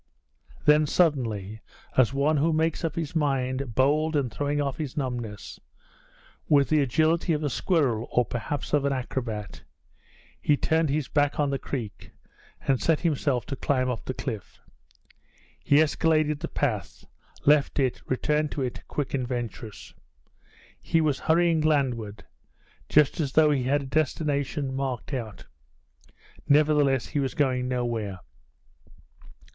[0.65, 1.61] Then suddenly,
[1.95, 5.59] as one who makes up his mind, bold, and throwing off his numbness
[6.49, 9.61] with the agility of a squirrel, or perhaps of an acrobat
[10.41, 12.09] he turned his back on the creek,
[12.61, 14.59] and set himself to climb up the cliff.
[15.63, 17.05] He escaladed the path,
[17.45, 19.93] left it, returned to it, quick and venturous.
[20.81, 22.25] He was hurrying landward,
[22.89, 25.45] just as though he had a destination marked out;
[26.49, 28.21] nevertheless he was going nowhere.